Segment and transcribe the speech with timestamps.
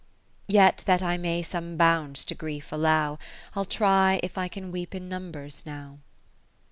[0.47, 3.19] Yet that I may some bounds to Grief allow,
[3.55, 5.99] I'll try if I can weep in numbers now.